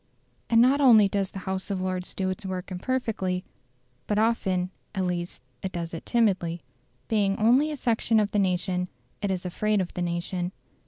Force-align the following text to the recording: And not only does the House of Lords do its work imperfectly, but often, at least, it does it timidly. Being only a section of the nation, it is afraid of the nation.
And 0.49 0.59
not 0.59 0.81
only 0.81 1.07
does 1.07 1.29
the 1.29 1.37
House 1.45 1.69
of 1.69 1.79
Lords 1.79 2.15
do 2.15 2.31
its 2.31 2.43
work 2.43 2.71
imperfectly, 2.71 3.43
but 4.07 4.17
often, 4.17 4.71
at 4.95 5.05
least, 5.05 5.43
it 5.61 5.71
does 5.71 5.93
it 5.93 6.07
timidly. 6.07 6.63
Being 7.07 7.37
only 7.37 7.69
a 7.71 7.77
section 7.77 8.19
of 8.19 8.31
the 8.31 8.39
nation, 8.39 8.87
it 9.21 9.29
is 9.29 9.45
afraid 9.45 9.79
of 9.79 9.93
the 9.93 10.01
nation. 10.01 10.53